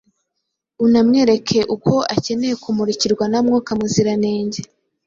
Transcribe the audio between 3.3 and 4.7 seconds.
na Mwuka Muziranenge.